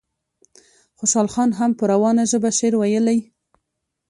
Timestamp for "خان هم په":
1.33-1.83